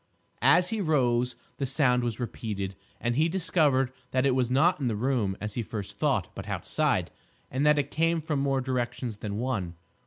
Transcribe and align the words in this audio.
As 0.41 0.69
he 0.69 0.81
rose 0.81 1.35
the 1.57 1.67
sound 1.67 2.03
was 2.03 2.19
repeated, 2.19 2.73
and 2.99 3.15
he 3.15 3.29
discovered 3.29 3.93
that 4.09 4.25
it 4.25 4.33
was 4.33 4.49
not 4.49 4.79
in 4.79 4.87
the 4.87 4.95
room 4.95 5.37
as 5.39 5.53
he 5.53 5.61
first 5.61 5.99
thought, 5.99 6.33
but 6.33 6.47
outside, 6.47 7.11
and 7.51 7.67
that 7.67 7.77
it 7.77 7.91
came 7.91 8.19
from 8.19 8.39
more 8.39 8.61
directions 8.61 9.17
than 9.17 9.37
one. 9.37 9.75